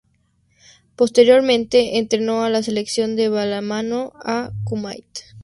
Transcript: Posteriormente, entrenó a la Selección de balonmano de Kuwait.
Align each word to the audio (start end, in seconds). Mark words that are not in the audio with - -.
Posteriormente, 0.95 1.99
entrenó 1.99 2.43
a 2.43 2.49
la 2.49 2.63
Selección 2.63 3.15
de 3.15 3.29
balonmano 3.29 4.13
de 4.25 4.49
Kuwait. 4.63 5.05